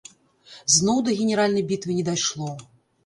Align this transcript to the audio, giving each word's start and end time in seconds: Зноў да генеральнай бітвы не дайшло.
Зноў 0.75 0.97
да 1.09 1.15
генеральнай 1.19 1.67
бітвы 1.73 1.99
не 1.99 2.07
дайшло. 2.09 2.51